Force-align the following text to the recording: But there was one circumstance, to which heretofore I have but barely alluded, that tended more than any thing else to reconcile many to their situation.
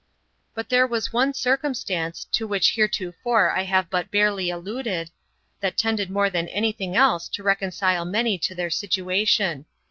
But 0.55 0.69
there 0.69 0.87
was 0.87 1.13
one 1.13 1.31
circumstance, 1.31 2.25
to 2.31 2.47
which 2.47 2.71
heretofore 2.71 3.51
I 3.51 3.61
have 3.65 3.87
but 3.91 4.09
barely 4.09 4.49
alluded, 4.49 5.11
that 5.59 5.77
tended 5.77 6.09
more 6.09 6.31
than 6.31 6.47
any 6.47 6.71
thing 6.71 6.95
else 6.95 7.29
to 7.29 7.43
reconcile 7.43 8.03
many 8.03 8.39
to 8.39 8.55
their 8.55 8.71
situation. 8.71 9.67